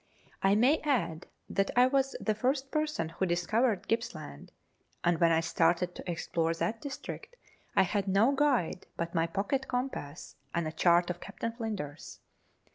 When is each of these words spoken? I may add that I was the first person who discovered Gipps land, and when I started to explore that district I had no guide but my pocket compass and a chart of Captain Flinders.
I 0.41 0.55
may 0.55 0.79
add 0.79 1.27
that 1.47 1.69
I 1.75 1.85
was 1.85 2.15
the 2.19 2.33
first 2.33 2.71
person 2.71 3.09
who 3.09 3.27
discovered 3.27 3.87
Gipps 3.87 4.15
land, 4.15 4.51
and 5.03 5.19
when 5.19 5.31
I 5.31 5.41
started 5.41 5.93
to 5.93 6.09
explore 6.11 6.55
that 6.55 6.81
district 6.81 7.35
I 7.75 7.83
had 7.83 8.07
no 8.07 8.31
guide 8.31 8.87
but 8.97 9.13
my 9.13 9.27
pocket 9.27 9.67
compass 9.67 10.37
and 10.55 10.67
a 10.67 10.71
chart 10.71 11.11
of 11.11 11.19
Captain 11.21 11.51
Flinders. 11.51 12.19